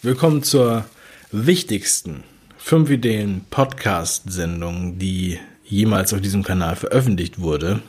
[0.00, 0.84] Willkommen zur
[1.32, 2.22] wichtigsten
[2.58, 7.82] 5 Ideen Podcast-Sendung, die jemals auf diesem Kanal veröffentlicht wurde.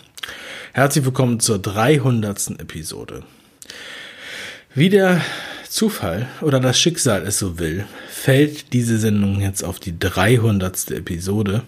[0.73, 2.59] Herzlich willkommen zur 300.
[2.59, 3.21] Episode.
[4.73, 5.21] Wie der
[5.69, 10.89] Zufall oder das Schicksal es so will, fällt diese Sendung jetzt auf die 300.
[10.89, 11.61] Episode.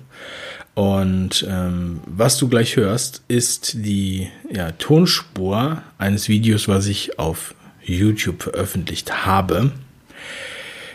[0.74, 7.54] Und ähm, was du gleich hörst, ist die ja, Tonspur eines Videos, was ich auf
[7.84, 9.72] YouTube veröffentlicht habe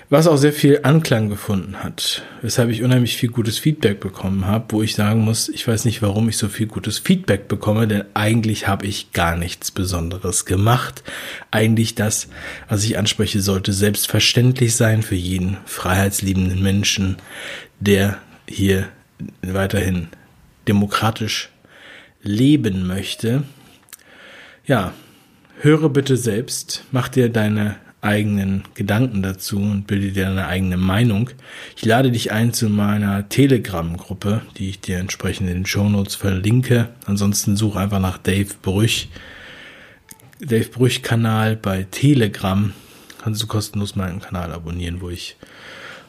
[0.09, 4.67] was auch sehr viel Anklang gefunden hat, weshalb ich unheimlich viel gutes Feedback bekommen habe,
[4.69, 8.05] wo ich sagen muss, ich weiß nicht, warum ich so viel gutes Feedback bekomme, denn
[8.15, 11.03] eigentlich habe ich gar nichts Besonderes gemacht.
[11.51, 12.29] Eigentlich das,
[12.69, 17.17] was ich anspreche, sollte selbstverständlich sein für jeden freiheitsliebenden Menschen,
[17.81, 18.19] der
[18.49, 18.89] hier
[19.43, 20.09] weiterhin
[20.69, 21.51] demokratisch
[22.23, 23.43] leben möchte.
[24.67, 24.93] Ja,
[25.61, 31.31] höre bitte selbst, mach dir deine eigenen Gedanken dazu und bilde dir eine eigene Meinung.
[31.77, 36.89] Ich lade dich ein zu meiner Telegram-Gruppe, die ich dir entsprechend in den Shownotes verlinke.
[37.05, 39.09] Ansonsten such einfach nach Dave Brüch.
[40.41, 42.73] Dave Brüch Kanal bei Telegram.
[43.23, 45.37] Kannst du kostenlos meinen Kanal abonnieren, wo ich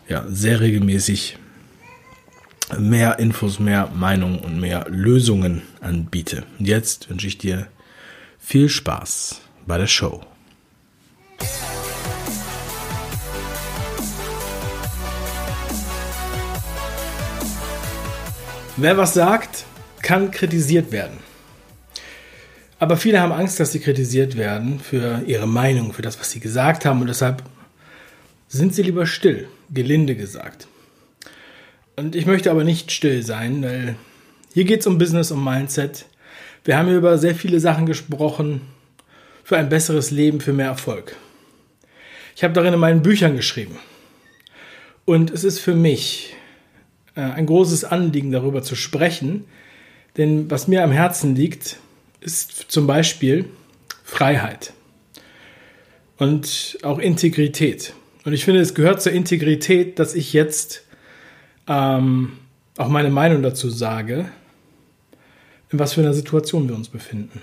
[0.08, 1.38] ja sehr regelmäßig
[2.78, 6.44] mehr Infos, mehr Meinungen und mehr Lösungen anbiete.
[6.60, 7.68] Und jetzt wünsche ich dir
[8.40, 10.22] viel Spaß bei der Show.
[18.80, 19.66] Wer was sagt,
[20.04, 21.18] kann kritisiert werden.
[22.78, 26.40] Aber viele haben Angst, dass sie kritisiert werden für ihre Meinung, für das, was sie
[26.40, 27.42] gesagt haben und deshalb
[28.48, 30.68] sind sie lieber still, gelinde gesagt.
[31.96, 33.96] Und ich möchte aber nicht still sein, weil
[34.54, 36.06] hier geht es um Business, um Mindset.
[36.64, 38.62] Wir haben hier über sehr viele Sachen gesprochen
[39.44, 41.16] für ein besseres Leben, für mehr Erfolg.
[42.36, 43.80] Ich habe darin in meinen Büchern geschrieben.
[45.06, 46.37] Und es ist für mich
[47.18, 49.46] äh, ein großes Anliegen, darüber zu sprechen.
[50.16, 51.78] Denn was mir am Herzen liegt,
[52.22, 53.46] ist zum Beispiel
[54.04, 54.74] Freiheit
[56.18, 57.94] und auch Integrität.
[58.24, 60.84] Und ich finde, es gehört zur Integrität, dass ich jetzt
[61.68, 62.34] ähm,
[62.78, 64.30] auch meine Meinung dazu sage,
[65.72, 67.42] in was für einer Situation wir uns befinden.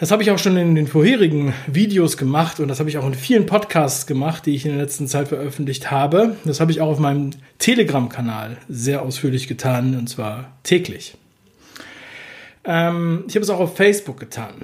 [0.00, 3.06] Das habe ich auch schon in den vorherigen Videos gemacht und das habe ich auch
[3.06, 6.36] in vielen Podcasts gemacht, die ich in der letzten Zeit veröffentlicht habe.
[6.46, 11.18] Das habe ich auch auf meinem Telegram-Kanal sehr ausführlich getan und zwar täglich.
[12.64, 14.54] Ähm, ich habe es auch auf Facebook getan.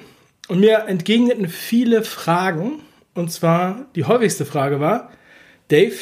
[0.47, 2.79] Und mir entgegneten viele Fragen
[3.13, 5.11] und zwar die häufigste Frage war,
[5.67, 5.93] Dave,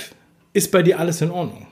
[0.53, 1.67] ist bei dir alles in Ordnung?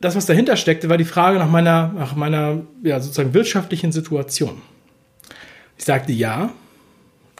[0.00, 4.62] Das, was dahinter steckte, war die Frage nach meiner, nach meiner ja, sozusagen wirtschaftlichen Situation.
[5.80, 6.52] Ich sagte ja,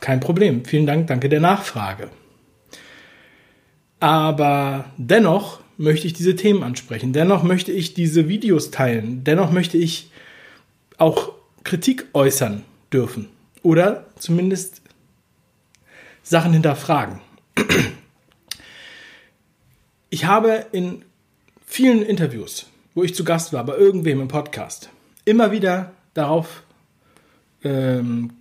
[0.01, 0.65] kein Problem.
[0.65, 2.09] Vielen Dank, danke der Nachfrage.
[4.01, 7.13] Aber dennoch möchte ich diese Themen ansprechen.
[7.13, 9.25] Dennoch möchte ich diese Videos teilen.
[9.25, 10.11] Dennoch möchte ich
[10.97, 11.33] auch
[11.65, 13.29] Kritik äußern dürfen.
[13.63, 14.81] Oder zumindest
[16.23, 17.21] Sachen hinterfragen.
[20.09, 21.05] Ich habe in
[21.67, 24.89] vielen Interviews, wo ich zu Gast war, bei irgendwem im Podcast,
[25.27, 26.63] immer wieder darauf
[27.65, 28.33] ähm,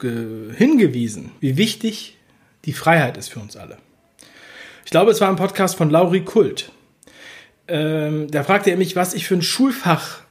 [0.56, 2.18] hingewiesen, wie wichtig
[2.66, 3.78] die Freiheit ist für uns alle.
[4.86, 6.72] Ich glaube, es war ein Podcast von Lauri Kult.
[7.68, 10.22] Ähm, da fragte er mich, was ich für ein Schulfach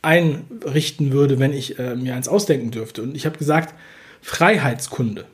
[0.00, 3.02] einrichten würde, wenn ich äh, mir eins ausdenken dürfte.
[3.02, 3.74] Und ich habe gesagt,
[4.22, 5.26] Freiheitskunde.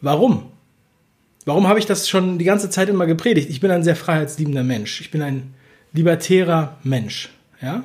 [0.00, 0.50] Warum?
[1.44, 3.48] Warum habe ich das schon die ganze Zeit immer gepredigt?
[3.50, 5.00] Ich bin ein sehr freiheitsliebender Mensch.
[5.00, 5.54] Ich bin ein
[5.92, 7.30] libertärer Mensch.
[7.62, 7.84] Ja?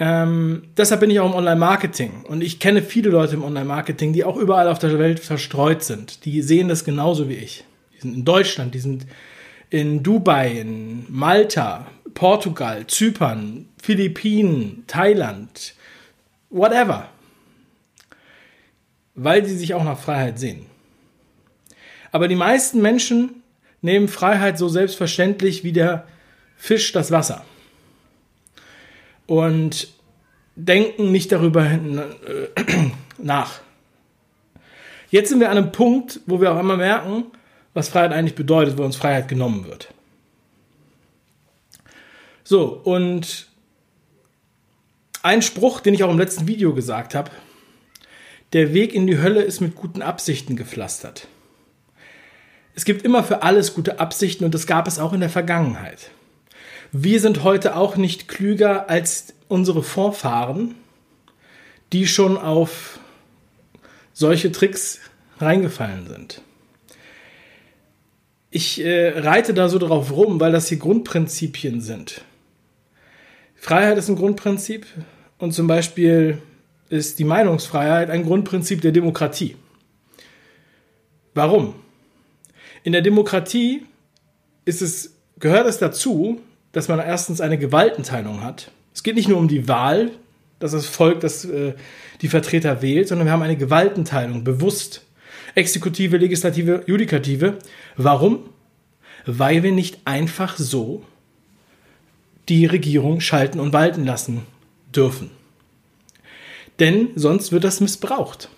[0.00, 4.24] Ähm, deshalb bin ich auch im Online-Marketing und ich kenne viele Leute im Online-Marketing, die
[4.24, 6.24] auch überall auf der Welt verstreut sind.
[6.24, 7.64] Die sehen das genauso wie ich.
[7.94, 9.06] Die sind in Deutschland, die sind
[9.70, 15.74] in Dubai, in Malta, Portugal, Zypern, Philippinen, Thailand,
[16.48, 17.08] whatever.
[19.16, 20.66] Weil sie sich auch nach Freiheit sehen.
[22.12, 23.42] Aber die meisten Menschen
[23.82, 26.06] nehmen Freiheit so selbstverständlich wie der
[26.56, 27.44] Fisch das Wasser
[29.28, 29.88] und
[30.56, 31.78] denken nicht darüber äh,
[33.18, 33.60] nach.
[35.10, 37.26] Jetzt sind wir an einem Punkt, wo wir auch immer merken,
[37.74, 39.94] was Freiheit eigentlich bedeutet, wo uns Freiheit genommen wird.
[42.42, 43.46] So, und
[45.22, 47.30] ein Spruch, den ich auch im letzten Video gesagt habe,
[48.54, 51.28] der Weg in die Hölle ist mit guten Absichten gepflastert.
[52.74, 56.10] Es gibt immer für alles gute Absichten und das gab es auch in der Vergangenheit.
[56.92, 60.74] Wir sind heute auch nicht klüger als unsere Vorfahren,
[61.92, 62.98] die schon auf
[64.14, 65.00] solche Tricks
[65.38, 66.40] reingefallen sind.
[68.50, 72.22] Ich äh, reite da so drauf rum, weil das hier Grundprinzipien sind.
[73.54, 74.86] Freiheit ist ein Grundprinzip
[75.36, 76.38] und zum Beispiel
[76.88, 79.56] ist die Meinungsfreiheit ein Grundprinzip der Demokratie.
[81.34, 81.74] Warum?
[82.82, 83.84] In der Demokratie
[84.64, 86.40] ist es, gehört es dazu,
[86.72, 88.70] dass man erstens eine Gewaltenteilung hat.
[88.94, 90.10] Es geht nicht nur um die Wahl,
[90.58, 91.74] dass das Volk das, äh,
[92.20, 95.04] die Vertreter wählt, sondern wir haben eine Gewaltenteilung, bewusst.
[95.54, 97.58] Exekutive, Legislative, Judikative.
[97.96, 98.50] Warum?
[99.26, 101.04] Weil wir nicht einfach so
[102.48, 104.42] die Regierung schalten und walten lassen
[104.94, 105.30] dürfen.
[106.78, 108.48] Denn sonst wird das missbraucht.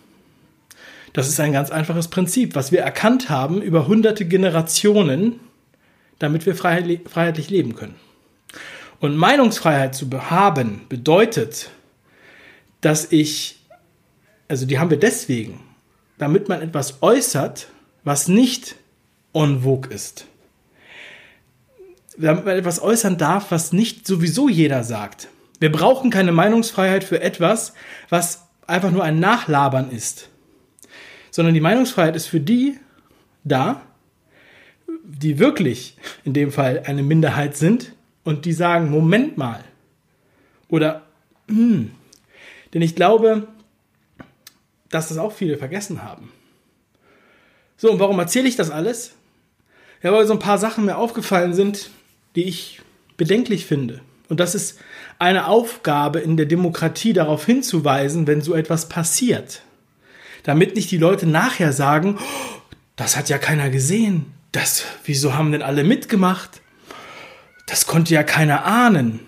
[1.13, 5.41] Das ist ein ganz einfaches Prinzip, was wir erkannt haben über hunderte Generationen,
[6.21, 7.97] damit wir freiheitlich leben können.
[9.01, 11.71] Und Meinungsfreiheit zu haben bedeutet,
[12.83, 13.59] dass ich,
[14.47, 15.61] also die haben wir deswegen,
[16.19, 17.69] damit man etwas äußert,
[18.05, 18.77] was nicht
[19.33, 20.27] en vogue ist.
[22.19, 25.29] Damit man etwas äußern darf, was nicht sowieso jeder sagt.
[25.59, 27.73] Wir brauchen keine Meinungsfreiheit für etwas,
[28.11, 30.29] was einfach nur ein Nachlabern ist.
[31.31, 32.79] Sondern die Meinungsfreiheit ist für die
[33.45, 33.81] da,
[35.19, 37.93] die wirklich in dem Fall eine Minderheit sind
[38.25, 39.65] und die sagen, Moment mal.
[40.69, 41.03] Oder,
[41.49, 41.91] hm.
[42.73, 43.49] Denn ich glaube,
[44.89, 46.31] dass das auch viele vergessen haben.
[47.77, 49.15] So, und warum erzähle ich das alles?
[50.03, 51.91] Ja, weil so ein paar Sachen mir aufgefallen sind,
[52.37, 52.81] die ich
[53.17, 54.01] bedenklich finde.
[54.29, 54.79] Und das ist
[55.19, 59.63] eine Aufgabe in der Demokratie, darauf hinzuweisen, wenn so etwas passiert.
[60.45, 62.61] Damit nicht die Leute nachher sagen, oh,
[62.97, 64.27] das hat ja keiner gesehen.
[64.53, 66.61] Das, wieso haben denn alle mitgemacht?
[67.67, 69.21] Das konnte ja keiner ahnen.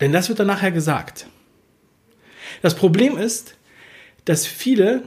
[0.00, 1.26] Denn das wird dann nachher gesagt.
[2.62, 3.56] Das Problem ist,
[4.24, 5.02] dass viele,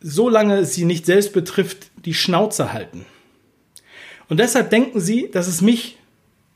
[0.00, 3.06] solange es sie nicht selbst betrifft, die Schnauze halten.
[4.28, 5.98] Und deshalb denken sie, dass es mich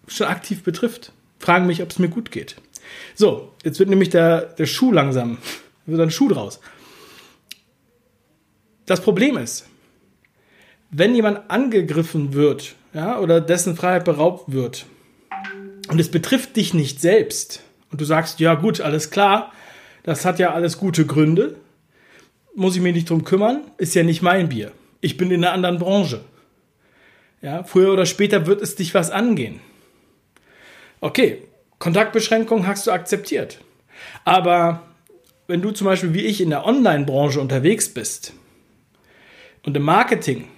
[0.08, 1.12] schon aktiv betrifft.
[1.38, 2.56] Fragen mich, ob es mir gut geht.
[3.14, 5.38] So, jetzt wird nämlich der, der Schuh langsam,
[5.86, 6.60] wird ein Schuh draus.
[8.86, 9.66] Das Problem ist,
[10.90, 14.86] wenn jemand angegriffen wird, ja, oder dessen Freiheit beraubt wird,
[15.88, 19.52] und es betrifft dich nicht selbst, und du sagst, ja gut, alles klar,
[20.02, 21.56] das hat ja alles gute Gründe.
[22.54, 24.72] Muss ich mich nicht drum kümmern, ist ja nicht mein Bier.
[25.00, 26.20] Ich bin in einer anderen Branche.
[27.42, 29.60] Ja, früher oder später wird es dich was angehen.
[31.00, 31.42] Okay,
[31.78, 33.60] Kontaktbeschränkung hast du akzeptiert.
[34.24, 34.82] Aber
[35.46, 38.32] wenn du zum Beispiel wie ich in der Online-Branche unterwegs bist
[39.64, 40.48] und im Marketing,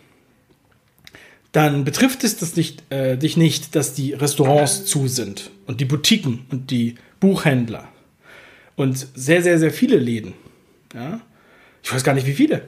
[1.52, 5.86] dann betrifft es das nicht, äh, dich nicht, dass die Restaurants zu sind und die
[5.86, 7.88] Boutiquen und die Buchhändler
[8.76, 10.34] und sehr, sehr, sehr viele Läden.
[10.94, 11.20] Ja?
[11.82, 12.62] Ich weiß gar nicht, wie viele.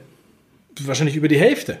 [0.81, 1.77] Wahrscheinlich über die Hälfte.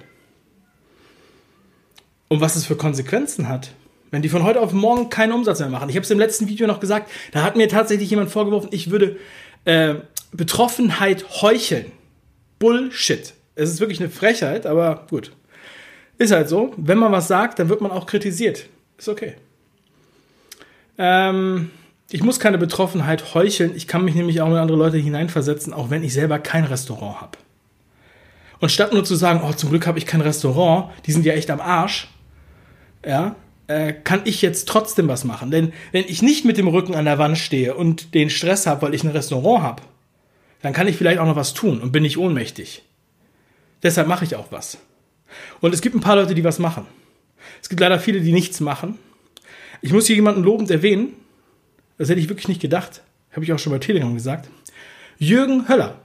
[2.27, 3.71] Und was es für Konsequenzen hat,
[4.11, 5.89] wenn die von heute auf morgen keinen Umsatz mehr machen.
[5.89, 8.91] Ich habe es im letzten Video noch gesagt, da hat mir tatsächlich jemand vorgeworfen, ich
[8.91, 9.17] würde
[9.65, 9.95] äh,
[10.31, 11.91] Betroffenheit heucheln.
[12.59, 13.33] Bullshit.
[13.55, 15.31] Es ist wirklich eine Frechheit, aber gut.
[16.21, 16.71] Ist halt so.
[16.77, 18.67] Wenn man was sagt, dann wird man auch kritisiert.
[18.95, 19.33] Ist okay.
[20.99, 21.71] Ähm,
[22.11, 23.75] ich muss keine Betroffenheit heucheln.
[23.75, 27.21] Ich kann mich nämlich auch in andere Leute hineinversetzen, auch wenn ich selber kein Restaurant
[27.21, 27.39] habe.
[28.59, 31.33] Und statt nur zu sagen, oh, zum Glück habe ich kein Restaurant, die sind ja
[31.33, 32.07] echt am Arsch,
[33.03, 33.35] ja,
[33.65, 35.49] äh, kann ich jetzt trotzdem was machen.
[35.49, 38.83] Denn wenn ich nicht mit dem Rücken an der Wand stehe und den Stress habe,
[38.83, 39.81] weil ich ein Restaurant habe,
[40.61, 42.83] dann kann ich vielleicht auch noch was tun und bin nicht ohnmächtig.
[43.81, 44.77] Deshalb mache ich auch was.
[45.59, 46.85] Und es gibt ein paar Leute, die was machen.
[47.61, 48.97] Es gibt leider viele, die nichts machen.
[49.81, 51.13] Ich muss hier jemanden lobend erwähnen,
[51.97, 53.01] das hätte ich wirklich nicht gedacht.
[53.31, 54.49] Habe ich auch schon bei Telegram gesagt.
[55.17, 55.99] Jürgen Höller.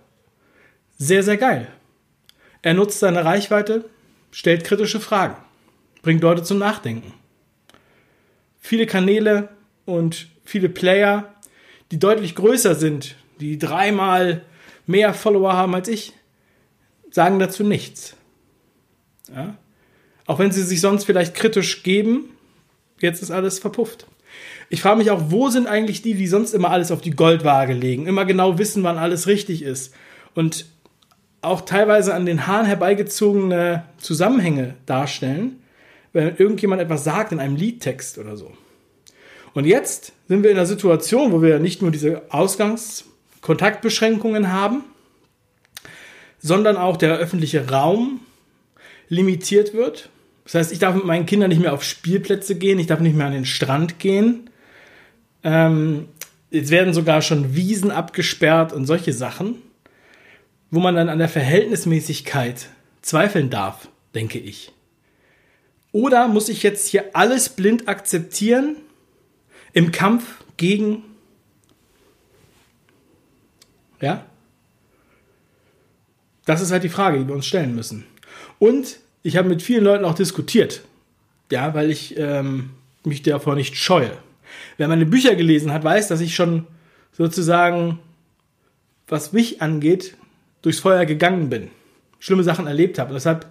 [0.99, 1.69] Sehr, sehr geil.
[2.63, 3.89] Er nutzt seine Reichweite,
[4.31, 5.37] stellt kritische Fragen,
[6.03, 7.13] bringt Leute zum Nachdenken.
[8.61, 9.51] Viele Kanäle
[9.85, 11.35] und viele Player,
[11.91, 14.43] die deutlich größer sind, die dreimal
[14.87, 16.13] mehr Follower haben als ich,
[17.11, 18.16] sagen dazu nichts.
[19.35, 19.57] Ja?
[20.27, 22.31] Auch wenn sie sich sonst vielleicht kritisch geben,
[23.01, 24.07] jetzt ist alles verpufft.
[24.69, 27.73] Ich frage mich auch, wo sind eigentlich die, die sonst immer alles auf die Goldwaage
[27.73, 29.95] legen, immer genau wissen, wann alles richtig ist
[30.35, 30.67] und
[31.43, 35.61] auch teilweise an den Haaren herbeigezogene Zusammenhänge darstellen,
[36.13, 38.53] wenn irgendjemand etwas sagt in einem Liedtext oder so.
[39.55, 44.83] Und jetzt sind wir in einer Situation, wo wir nicht nur diese Ausgangskontaktbeschränkungen haben,
[46.39, 48.23] sondern auch der öffentliche Raum
[49.09, 50.11] limitiert wird.
[50.45, 53.17] Das heißt, ich darf mit meinen Kindern nicht mehr auf Spielplätze gehen, ich darf nicht
[53.17, 54.51] mehr an den Strand gehen.
[55.43, 56.09] Ähm,
[56.51, 59.57] jetzt werden sogar schon Wiesen abgesperrt und solche Sachen,
[60.71, 62.69] wo man dann an der Verhältnismäßigkeit
[63.03, 64.73] zweifeln darf, denke ich.
[65.93, 68.77] Oder muss ich jetzt hier alles blind akzeptieren
[69.73, 71.03] im Kampf gegen,
[74.01, 74.27] ja?
[76.45, 78.05] Das ist halt die Frage, die wir uns stellen müssen.
[78.59, 80.83] Und ich habe mit vielen Leuten auch diskutiert,
[81.51, 82.71] ja, weil ich ähm,
[83.05, 84.17] mich davor nicht scheue.
[84.77, 86.67] Wer meine Bücher gelesen hat, weiß, dass ich schon
[87.13, 87.99] sozusagen,
[89.09, 90.17] was mich angeht,
[90.63, 91.71] durchs Feuer gegangen bin,
[92.19, 93.11] schlimme Sachen erlebt habe.
[93.11, 93.47] Und deshalb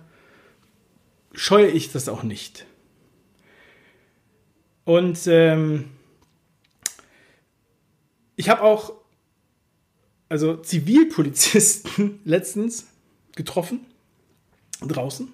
[1.33, 2.65] scheue ich das auch nicht.
[4.85, 5.85] Und ähm,
[8.35, 8.93] ich habe auch
[10.29, 12.87] also Zivilpolizisten letztens
[13.35, 13.85] getroffen
[14.81, 15.27] draußen.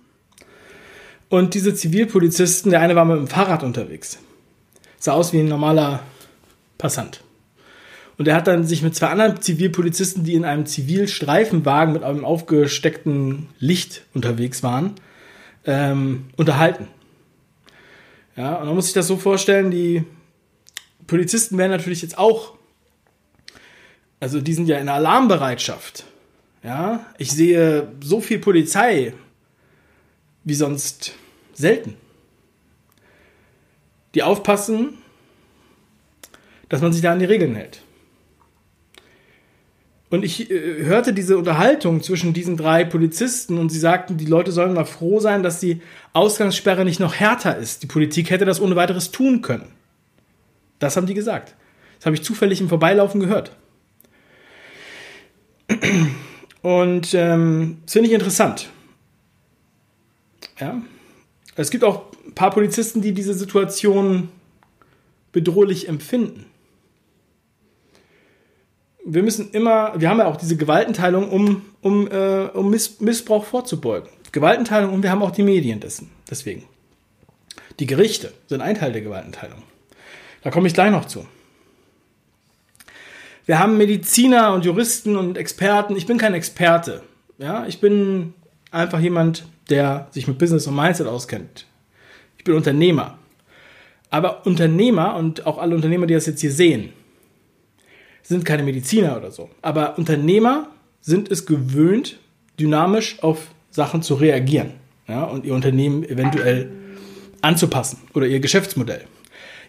[1.29, 4.19] Und diese Zivilpolizisten, der eine war mit dem Fahrrad unterwegs.
[4.99, 6.01] Sah aus wie ein normaler
[6.77, 7.23] Passant.
[8.17, 12.25] Und er hat dann sich mit zwei anderen Zivilpolizisten, die in einem Zivilstreifenwagen mit einem
[12.25, 14.95] aufgesteckten Licht unterwegs waren,
[15.65, 16.87] ähm, unterhalten.
[18.35, 20.03] Ja, und man muss sich das so vorstellen, die
[21.07, 22.55] Polizisten werden natürlich jetzt auch,
[24.19, 26.05] also die sind ja in Alarmbereitschaft.
[26.63, 29.13] Ja, ich sehe so viel Polizei
[30.43, 31.13] wie sonst
[31.53, 31.95] selten.
[34.15, 34.97] Die aufpassen,
[36.69, 37.81] dass man sich da an die Regeln hält.
[40.09, 44.51] Und ich äh, hörte diese Unterhaltung zwischen diesen drei Polizisten und sie sagten, die Leute
[44.51, 45.81] sollen mal froh sein, dass die
[46.11, 47.81] Ausgangssperre nicht noch härter ist.
[47.81, 49.71] Die Politik hätte das ohne weiteres tun können.
[50.79, 51.55] Das haben die gesagt.
[51.97, 53.55] Das habe ich zufällig im Vorbeilaufen gehört.
[56.61, 58.69] Und ähm, das finde ich interessant.
[60.61, 60.81] Ja.
[61.55, 64.29] Es gibt auch ein paar Polizisten, die diese Situation
[65.33, 66.45] bedrohlich empfinden
[69.03, 73.45] wir müssen immer, wir haben ja auch diese Gewaltenteilung, um, um, äh, um Miss, Missbrauch
[73.45, 74.09] vorzubeugen.
[74.31, 76.09] Gewaltenteilung und wir haben auch die Medien dessen.
[76.29, 76.63] Deswegen.
[77.79, 79.63] Die Gerichte sind ein Teil der Gewaltenteilung.
[80.43, 81.25] Da komme ich gleich noch zu.
[83.45, 85.95] Wir haben Mediziner und Juristen und Experten.
[85.95, 87.03] Ich bin kein Experte.
[87.37, 88.33] Ja, ich bin
[88.69, 91.65] einfach jemand, der sich mit Business und Mindset auskennt.
[92.37, 93.17] Ich bin Unternehmer.
[94.09, 96.91] Aber Unternehmer und auch alle Unternehmer, die das jetzt hier sehen,
[98.21, 99.49] sind keine Mediziner oder so.
[99.61, 100.67] Aber Unternehmer
[100.99, 102.19] sind es gewöhnt,
[102.59, 104.73] dynamisch auf Sachen zu reagieren
[105.07, 106.71] ja, und ihr Unternehmen eventuell
[107.41, 109.05] anzupassen oder ihr Geschäftsmodell.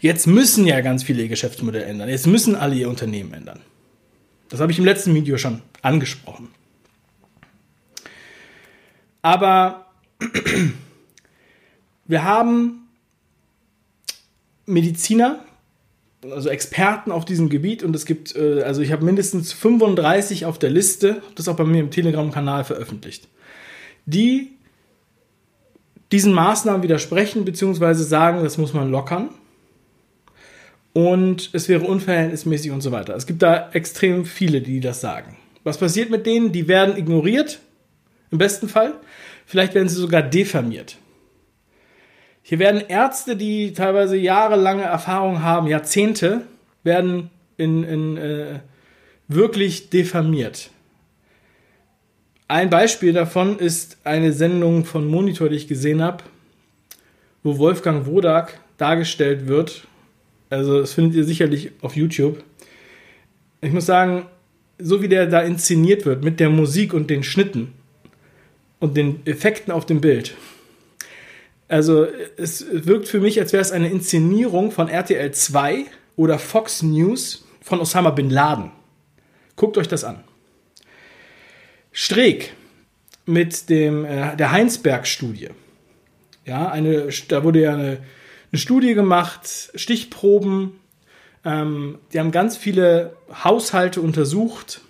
[0.00, 2.08] Jetzt müssen ja ganz viele ihr Geschäftsmodell ändern.
[2.08, 3.60] Jetzt müssen alle ihr Unternehmen ändern.
[4.48, 6.48] Das habe ich im letzten Video schon angesprochen.
[9.22, 9.81] Aber
[12.06, 12.88] wir haben
[14.66, 15.40] Mediziner,
[16.22, 20.58] also Experten auf diesem Gebiet und es gibt, äh, also ich habe mindestens 35 auf
[20.58, 23.28] der Liste, das auch bei mir im Telegram-Kanal veröffentlicht,
[24.06, 24.52] die
[26.12, 27.94] diesen Maßnahmen widersprechen bzw.
[27.94, 29.30] sagen, das muss man lockern
[30.92, 33.16] und es wäre unverhältnismäßig und so weiter.
[33.16, 35.36] Es gibt da extrem viele, die das sagen.
[35.64, 36.52] Was passiert mit denen?
[36.52, 37.60] Die werden ignoriert,
[38.32, 38.94] im besten Fall.
[39.46, 40.96] Vielleicht werden sie sogar diffamiert.
[42.42, 46.42] Hier werden Ärzte, die teilweise jahrelange Erfahrung haben, Jahrzehnte,
[46.82, 48.58] werden in, in äh,
[49.28, 50.70] wirklich diffamiert.
[52.48, 56.24] Ein Beispiel davon ist eine Sendung von Monitor, die ich gesehen habe,
[57.42, 59.86] wo Wolfgang Wodak dargestellt wird.
[60.50, 62.42] Also, das findet ihr sicherlich auf YouTube.
[63.60, 64.26] Ich muss sagen,
[64.78, 67.72] so wie der da inszeniert wird, mit der Musik und den Schnitten
[68.82, 70.34] und den Effekten auf dem Bild,
[71.72, 75.86] also es wirkt für mich, als wäre es eine Inszenierung von RTL 2
[76.16, 78.72] oder Fox News von Osama bin Laden.
[79.56, 80.22] Guckt euch das an.
[81.90, 82.52] Streeck
[83.24, 85.48] mit dem, äh, der Heinsberg-Studie.
[86.44, 87.98] Ja, eine, da wurde ja eine,
[88.52, 90.78] eine Studie gemacht, Stichproben.
[91.42, 94.82] Ähm, die haben ganz viele Haushalte untersucht.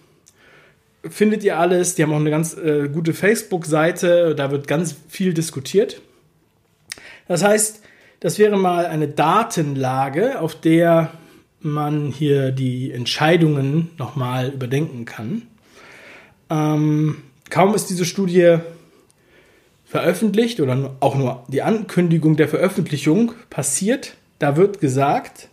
[1.08, 1.94] Findet ihr alles?
[1.94, 4.34] Die haben auch eine ganz äh, gute Facebook-Seite.
[4.34, 6.00] Da wird ganz viel diskutiert.
[7.28, 7.82] Das heißt,
[8.20, 11.12] das wäre mal eine Datenlage, auf der
[11.60, 15.42] man hier die Entscheidungen nochmal überdenken kann.
[16.50, 18.58] Ähm, kaum ist diese Studie
[19.84, 25.48] veröffentlicht oder auch nur die Ankündigung der Veröffentlichung passiert, da wird gesagt,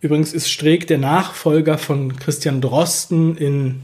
[0.00, 3.82] übrigens ist Streeck der Nachfolger von Christian Drosten in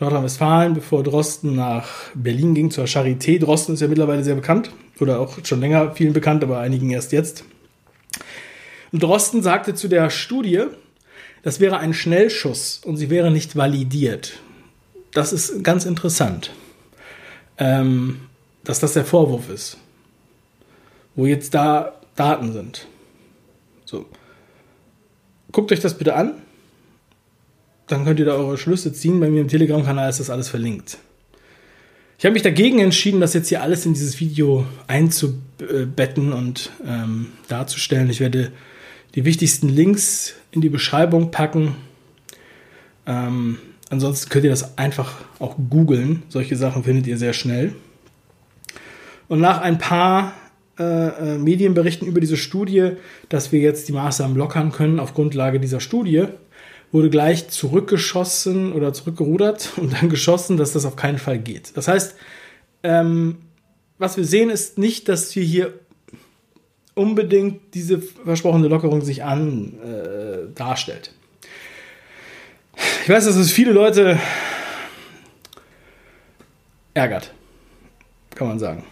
[0.00, 3.38] Nordrhein-Westfalen, bevor Drosten nach Berlin ging zur Charité.
[3.38, 7.12] Drosten ist ja mittlerweile sehr bekannt oder auch schon länger vielen bekannt, aber einigen erst
[7.12, 7.44] jetzt.
[8.92, 10.64] Und Drosten sagte zu der Studie,
[11.42, 14.38] das wäre ein Schnellschuss und sie wäre nicht validiert.
[15.12, 16.52] Das ist ganz interessant,
[17.58, 18.20] ähm,
[18.64, 19.78] dass das der Vorwurf ist.
[21.18, 22.86] wo jetzt da Daten sind.
[23.84, 24.06] So.
[25.52, 26.34] Guckt euch das bitte an.
[27.86, 29.18] Dann könnt ihr da eure Schlüsse ziehen.
[29.20, 30.98] Bei mir im Telegram-Kanal ist das alles verlinkt.
[32.18, 37.28] Ich habe mich dagegen entschieden, das jetzt hier alles in dieses Video einzubetten und ähm,
[37.46, 38.10] darzustellen.
[38.10, 38.50] Ich werde
[39.14, 41.76] die wichtigsten Links in die Beschreibung packen.
[43.06, 46.24] Ähm, ansonsten könnt ihr das einfach auch googeln.
[46.28, 47.74] Solche Sachen findet ihr sehr schnell.
[49.28, 50.34] Und nach ein paar
[50.78, 52.92] äh, äh, Medienberichten über diese Studie,
[53.28, 56.26] dass wir jetzt die Maßnahmen lockern können auf Grundlage dieser Studie,
[56.92, 61.76] wurde gleich zurückgeschossen oder zurückgerudert und dann geschossen, dass das auf keinen Fall geht.
[61.76, 62.14] Das heißt,
[62.84, 63.38] ähm,
[63.98, 65.74] was wir sehen, ist nicht, dass wir hier
[66.94, 71.12] unbedingt diese versprochene Lockerung sich an äh, darstellt.
[73.02, 74.18] Ich weiß, dass es viele Leute
[76.94, 77.32] ärgert,
[78.34, 78.84] kann man sagen.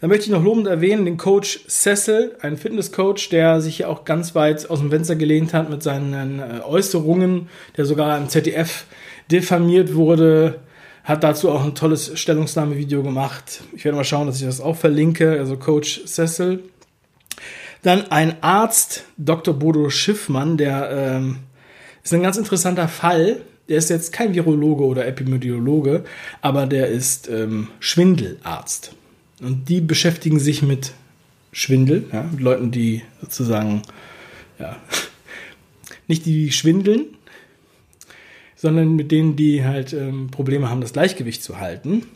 [0.00, 4.04] Da möchte ich noch lobend erwähnen den Coach Cecil, ein Fitnesscoach, der sich ja auch
[4.04, 8.84] ganz weit aus dem Fenster gelehnt hat mit seinen äh, Äußerungen, der sogar im ZDF
[9.30, 10.60] diffamiert wurde,
[11.04, 13.62] hat dazu auch ein tolles Stellungsnahmevideo gemacht.
[13.76, 15.38] Ich werde mal schauen, dass ich das auch verlinke.
[15.38, 16.60] Also Coach Cecil.
[17.82, 19.54] Dann ein Arzt, Dr.
[19.54, 21.40] Bodo Schiffmann, der ähm,
[22.02, 23.42] ist ein ganz interessanter Fall.
[23.68, 26.04] Der ist jetzt kein Virologe oder Epidemiologe,
[26.40, 28.94] aber der ist ähm, Schwindelarzt.
[29.44, 30.92] Und die beschäftigen sich mit
[31.52, 33.82] Schwindel, ja, mit Leuten, die sozusagen,
[34.58, 34.76] ja,
[36.08, 37.06] nicht die schwindeln,
[38.56, 42.06] sondern mit denen, die halt ähm, Probleme haben, das Gleichgewicht zu halten.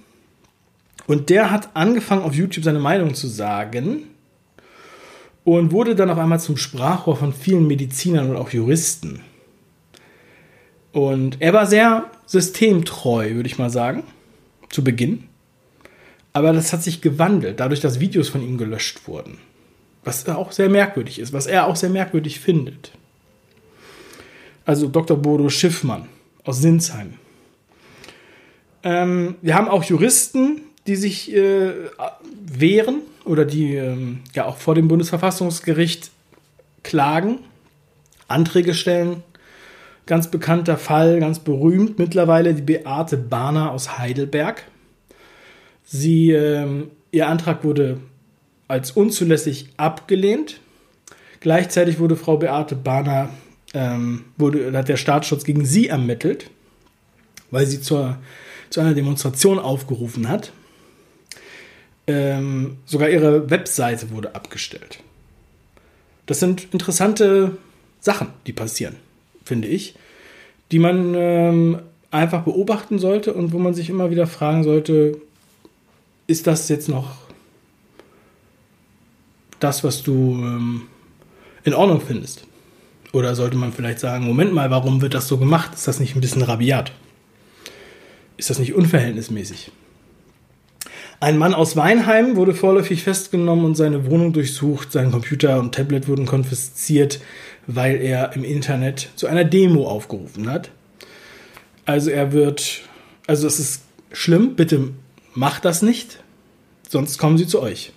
[1.07, 4.05] Und der hat angefangen, auf YouTube seine Meinung zu sagen
[5.45, 9.21] und wurde dann auf einmal zum Sprachrohr von vielen Medizinern und auch Juristen.
[10.93, 14.05] Und er war sehr systemtreu, würde ich mal sagen,
[14.71, 15.28] zu Beginn.
[16.33, 19.39] Aber das hat sich gewandelt, dadurch, dass Videos von ihm gelöscht wurden.
[20.05, 22.93] Was auch sehr merkwürdig ist, was er auch sehr merkwürdig findet.
[24.65, 25.17] Also Dr.
[25.17, 26.09] Bodo Schiffmann
[26.45, 27.15] aus Sinsheim.
[28.83, 31.73] Ähm, wir haben auch Juristen, die sich äh,
[32.47, 36.11] wehren oder die ähm, ja auch vor dem Bundesverfassungsgericht
[36.83, 37.41] klagen,
[38.29, 39.23] Anträge stellen.
[40.07, 44.65] Ganz bekannter Fall, ganz berühmt mittlerweile, die Beate Bahner aus Heidelberg.
[45.91, 47.99] Sie, ähm, ihr Antrag wurde
[48.69, 50.61] als unzulässig abgelehnt.
[51.41, 53.31] Gleichzeitig wurde Frau Beate Bahner,
[53.73, 56.51] ähm, wurde, hat der Staatsschutz gegen sie ermittelt,
[57.51, 58.19] weil sie zur,
[58.69, 60.53] zu einer Demonstration aufgerufen hat.
[62.07, 64.99] Ähm, sogar ihre Webseite wurde abgestellt.
[66.27, 67.57] Das sind interessante
[68.01, 68.97] Sachen, die passieren,
[69.43, 69.95] finde ich,
[70.71, 71.79] die man ähm,
[72.11, 75.19] einfach beobachten sollte und wo man sich immer wieder fragen sollte,
[76.29, 77.17] ist das jetzt noch
[79.59, 80.83] das, was du ähm,
[81.65, 82.45] in Ordnung findest?
[83.13, 85.75] Oder sollte man vielleicht sagen, Moment mal, warum wird das so gemacht?
[85.75, 86.93] Ist das nicht ein bisschen rabiat?
[88.37, 89.73] Ist das nicht unverhältnismäßig?
[91.19, 94.93] Ein Mann aus Weinheim wurde vorläufig festgenommen und seine Wohnung durchsucht.
[94.93, 97.21] Sein Computer und Tablet wurden konfisziert,
[97.67, 100.71] weil er im Internet zu einer Demo aufgerufen hat.
[101.87, 102.83] Also er wird,
[103.27, 104.91] also es ist schlimm, bitte
[105.39, 106.19] macht das nicht,
[106.89, 107.93] sonst kommen sie zu euch.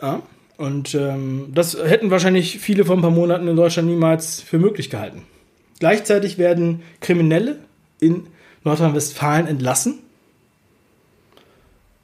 [0.00, 0.22] Ja,
[0.56, 4.88] und ähm, das hätten wahrscheinlich viele vor ein paar Monaten in Deutschland niemals für möglich
[4.88, 5.22] gehalten.
[5.80, 7.58] Gleichzeitig werden Kriminelle
[7.98, 8.28] in
[8.62, 9.98] Nordrhein-Westfalen entlassen.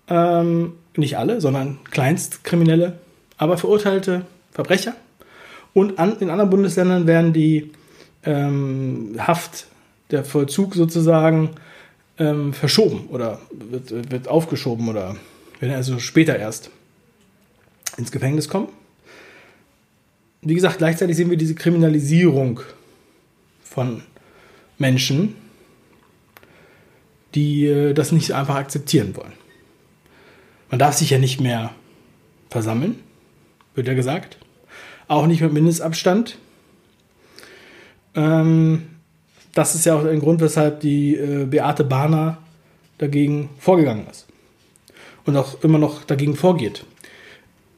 [0.09, 2.99] Ähm, nicht alle, sondern Kleinstkriminelle,
[3.37, 4.95] aber verurteilte Verbrecher.
[5.75, 7.71] Und an, in anderen Bundesländern werden die
[8.25, 9.69] ähm, Haft,
[10.11, 11.51] der Vollzug sozusagen
[12.19, 15.17] ähm, verschoben oder wird, wird aufgeschoben oder
[15.61, 16.71] wenn also später erst
[17.97, 18.69] ins Gefängnis kommen.
[20.41, 22.61] Wie gesagt, gleichzeitig sehen wir diese Kriminalisierung
[23.65, 24.03] von
[24.79, 25.35] Menschen,
[27.35, 29.33] die äh, das nicht einfach akzeptieren wollen.
[30.71, 31.75] Man darf sich ja nicht mehr
[32.51, 33.01] versammeln,
[33.75, 34.39] wird ja gesagt.
[35.09, 36.39] Auch nicht mit Mindestabstand.
[38.15, 38.98] Ähm,
[39.59, 42.39] das ist ja auch ein Grund, weshalb die äh, Beate Bahner
[42.99, 44.29] dagegen vorgegangen ist.
[45.25, 46.85] Und auch immer noch dagegen vorgeht.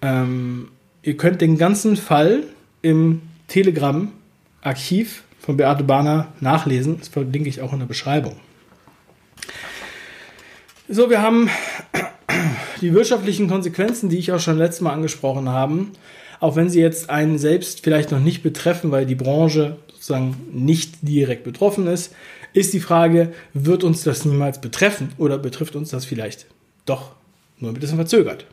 [0.03, 0.69] Ähm,
[1.03, 2.43] ihr könnt den ganzen Fall
[2.83, 6.99] im Telegram-Archiv von Beate Bahner nachlesen.
[6.99, 8.37] Das verlinke ich auch in der Beschreibung.
[10.87, 11.49] So, wir haben
[12.83, 15.87] die wirtschaftlichen Konsequenzen, die ich auch schon letztes Mal angesprochen habe.
[16.41, 20.95] Auch wenn sie jetzt einen selbst vielleicht noch nicht betreffen, weil die Branche sozusagen nicht
[21.03, 22.15] direkt betroffen ist,
[22.55, 26.47] ist die Frage, wird uns das niemals betreffen oder betrifft uns das vielleicht
[26.87, 27.13] doch
[27.59, 28.47] nur ein bisschen verzögert.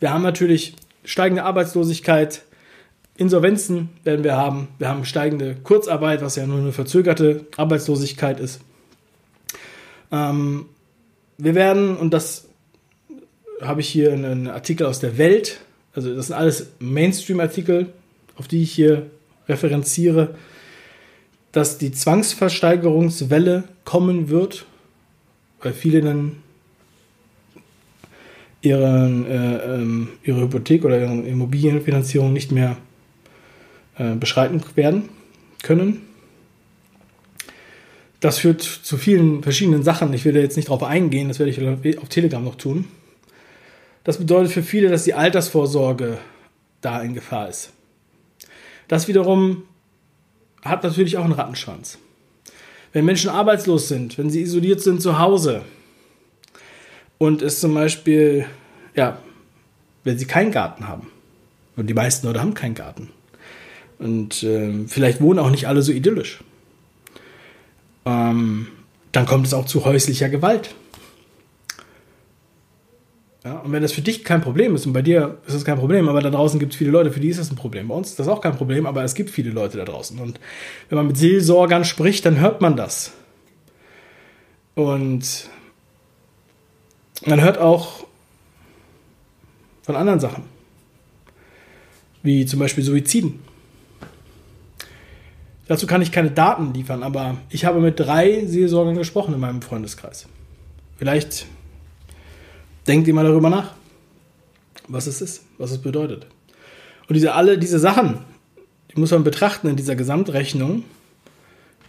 [0.00, 2.42] Wir haben natürlich steigende Arbeitslosigkeit,
[3.16, 8.60] Insolvenzen werden wir haben, wir haben steigende Kurzarbeit, was ja nur eine verzögerte Arbeitslosigkeit ist.
[10.10, 10.66] Ähm,
[11.38, 12.48] wir werden, und das
[13.60, 15.60] habe ich hier einen Artikel aus der Welt,
[15.94, 17.92] also das sind alles Mainstream-Artikel,
[18.36, 19.10] auf die ich hier
[19.50, 20.34] referenziere,
[21.52, 24.66] dass die Zwangsversteigerungswelle kommen wird,
[25.60, 26.36] weil viele dann
[28.62, 32.76] ihren, äh, ähm, ihre Hypothek oder ihre Immobilienfinanzierung nicht mehr
[33.98, 35.08] äh, beschreiten werden
[35.62, 36.02] können.
[38.20, 40.12] Das führt zu vielen verschiedenen Sachen.
[40.12, 42.84] Ich will da jetzt nicht drauf eingehen, das werde ich auf Telegram noch tun.
[44.04, 46.18] Das bedeutet für viele, dass die Altersvorsorge
[46.82, 47.72] da in Gefahr ist.
[48.90, 49.62] Das wiederum
[50.62, 51.98] hat natürlich auch einen Rattenschwanz.
[52.92, 55.62] Wenn Menschen arbeitslos sind, wenn sie isoliert sind zu Hause
[57.16, 58.46] und es zum Beispiel,
[58.96, 59.20] ja,
[60.02, 61.06] wenn sie keinen Garten haben,
[61.76, 63.10] und die meisten Leute haben keinen Garten,
[64.00, 66.40] und äh, vielleicht wohnen auch nicht alle so idyllisch,
[68.06, 68.66] ähm,
[69.12, 70.74] dann kommt es auch zu häuslicher Gewalt.
[73.44, 75.78] Ja, und wenn das für dich kein Problem ist, und bei dir ist es kein
[75.78, 77.88] Problem, aber da draußen gibt es viele Leute, für die ist das ein Problem.
[77.88, 80.18] Bei uns ist das auch kein Problem, aber es gibt viele Leute da draußen.
[80.18, 80.38] Und
[80.88, 83.12] wenn man mit Seelsorgern spricht, dann hört man das.
[84.74, 85.48] Und
[87.24, 88.04] man hört auch
[89.82, 90.44] von anderen Sachen,
[92.22, 93.40] wie zum Beispiel Suiziden.
[95.66, 99.62] Dazu kann ich keine Daten liefern, aber ich habe mit drei Seelsorgern gesprochen in meinem
[99.62, 100.26] Freundeskreis.
[100.98, 101.46] Vielleicht
[102.90, 103.72] denkt ihr mal darüber nach,
[104.88, 106.26] was es ist, was es bedeutet.
[107.08, 108.18] Und diese alle diese Sachen,
[108.90, 110.82] die muss man betrachten in dieser Gesamtrechnung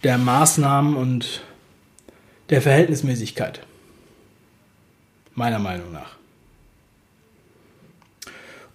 [0.04, 1.42] der Maßnahmen und
[2.50, 3.66] der Verhältnismäßigkeit.
[5.34, 6.16] Meiner Meinung nach.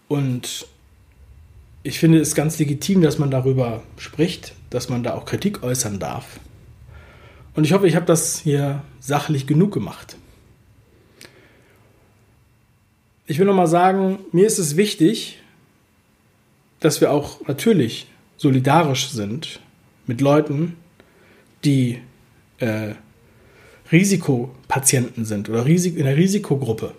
[0.10, 0.68] Und
[1.84, 5.98] ich finde es ganz legitim, dass man darüber spricht, dass man da auch Kritik äußern
[5.98, 6.42] darf.
[7.56, 10.17] Und ich hoffe, ich habe das hier sachlich genug gemacht.
[13.30, 15.40] Ich will nochmal sagen, mir ist es wichtig,
[16.80, 19.60] dass wir auch natürlich solidarisch sind
[20.06, 20.78] mit Leuten,
[21.66, 22.00] die
[22.60, 22.94] äh,
[23.92, 26.94] Risikopatienten sind oder in der Risikogruppe.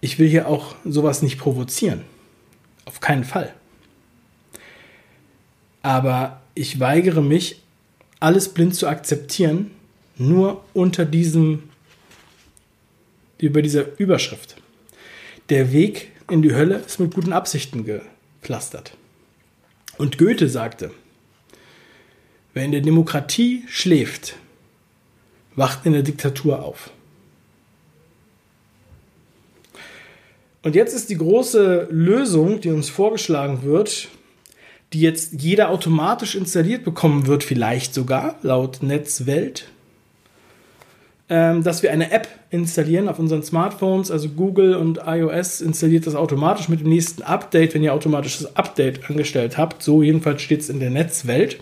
[0.00, 2.04] Ich will hier auch sowas nicht provozieren.
[2.86, 3.52] Auf keinen Fall.
[5.82, 7.60] Aber ich weigere mich,
[8.18, 9.72] alles blind zu akzeptieren,
[10.16, 11.64] nur unter diesem,
[13.36, 14.56] über dieser Überschrift.
[15.48, 18.92] Der Weg in die Hölle ist mit guten Absichten gepflastert.
[19.96, 20.90] Und Goethe sagte,
[22.52, 24.36] wer in der Demokratie schläft,
[25.56, 26.90] wacht in der Diktatur auf.
[30.62, 34.08] Und jetzt ist die große Lösung, die uns vorgeschlagen wird,
[34.92, 39.68] die jetzt jeder automatisch installiert bekommen wird, vielleicht sogar, laut Netzwelt,
[41.28, 46.70] dass wir eine App installieren auf unseren Smartphones, also Google und iOS installiert das automatisch
[46.70, 49.82] mit dem nächsten Update, wenn ihr automatisches Update angestellt habt.
[49.82, 51.60] So jedenfalls steht es in der Netzwelt.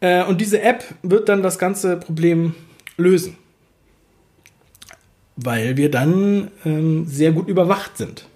[0.00, 2.54] Äh, und diese App wird dann das ganze Problem
[2.96, 3.36] lösen.
[5.36, 8.26] Weil wir dann ähm, sehr gut überwacht sind.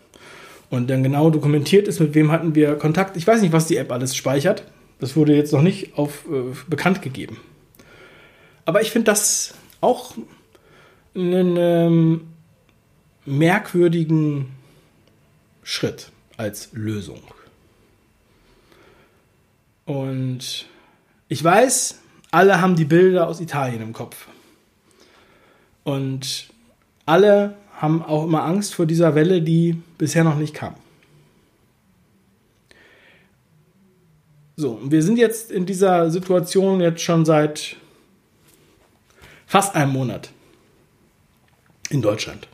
[0.70, 3.16] Und dann genau dokumentiert ist, mit wem hatten wir Kontakt.
[3.16, 4.64] Ich weiß nicht, was die App alles speichert.
[5.00, 7.36] Das wurde jetzt noch nicht auf, äh, bekannt gegeben.
[8.64, 10.14] Aber ich finde das auch
[11.14, 12.28] einen ähm,
[13.24, 14.50] merkwürdigen
[15.62, 17.22] Schritt als Lösung.
[19.84, 20.66] Und
[21.28, 21.98] ich weiß,
[22.30, 24.28] alle haben die Bilder aus Italien im Kopf.
[25.84, 26.48] Und
[27.04, 30.74] alle haben auch immer Angst vor dieser Welle, die bisher noch nicht kam.
[34.56, 37.76] So, wir sind jetzt in dieser Situation jetzt schon seit
[39.52, 40.30] fast einem Monat
[41.90, 42.48] in Deutschland.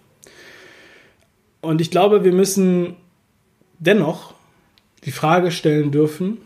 [1.61, 2.97] Und ich glaube, wir müssen
[3.79, 4.35] dennoch
[5.05, 6.39] die Frage stellen dürfen,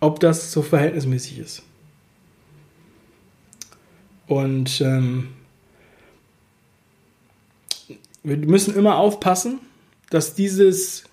[0.00, 1.62] ob das so verhältnismäßig ist.
[4.26, 5.28] Und ähm,
[8.24, 9.60] wir müssen immer aufpassen,
[10.10, 11.04] dass dieses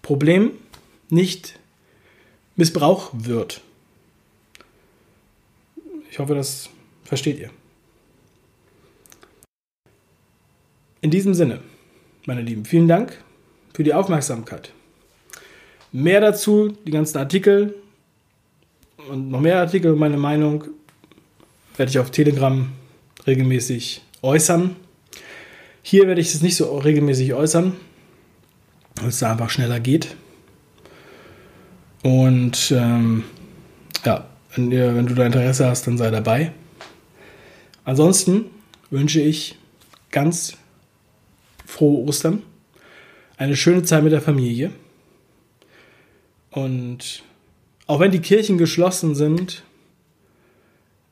[0.00, 0.52] Problem
[1.10, 1.58] nicht
[2.54, 3.62] missbraucht wird.
[6.10, 6.70] Ich hoffe, das
[7.04, 7.50] versteht ihr.
[11.00, 11.60] In diesem Sinne,
[12.26, 13.22] meine Lieben, vielen Dank
[13.74, 14.72] für die Aufmerksamkeit.
[15.92, 17.74] Mehr dazu, die ganzen Artikel
[19.08, 20.64] und noch mehr Artikel, meine Meinung,
[21.76, 22.70] werde ich auf Telegram
[23.26, 24.76] regelmäßig äußern.
[25.82, 27.74] Hier werde ich es nicht so regelmäßig äußern,
[28.96, 30.16] weil es da einfach schneller geht.
[32.02, 33.24] Und ähm,
[34.04, 36.52] ja, wenn, ihr, wenn du da Interesse hast, dann sei dabei.
[37.84, 38.46] Ansonsten
[38.90, 39.56] wünsche ich
[40.10, 40.56] ganz
[41.64, 42.42] frohe Ostern,
[43.36, 44.72] eine schöne Zeit mit der Familie.
[46.50, 47.22] Und
[47.86, 49.62] auch wenn die Kirchen geschlossen sind,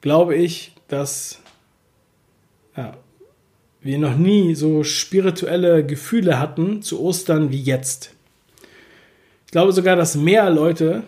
[0.00, 1.40] glaube ich, dass
[2.76, 2.96] ja,
[3.80, 8.12] wir noch nie so spirituelle Gefühle hatten zu Ostern wie jetzt.
[9.46, 11.04] Ich glaube sogar, dass mehr Leute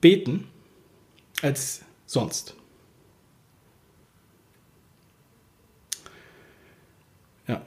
[0.00, 0.48] beten
[1.42, 2.54] als sonst.
[7.46, 7.62] Ja.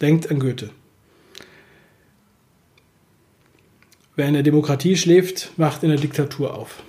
[0.00, 0.70] Denkt an Goethe.
[4.16, 6.82] Wer in der Demokratie schläft, wacht in der Diktatur auf.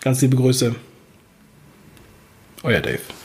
[0.00, 0.74] Ganz liebe Grüße.
[2.62, 3.17] Euer Dave.